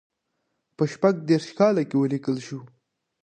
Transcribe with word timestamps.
په 0.75 0.83
شپږ 0.93 1.15
دېرش 1.29 1.49
کال 1.59 1.75
کې 1.89 1.95
ولیکل 1.97 2.37
شو. 2.45 2.59